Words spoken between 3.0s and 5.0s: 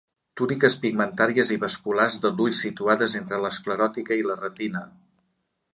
entre l'escleròtica i la retina.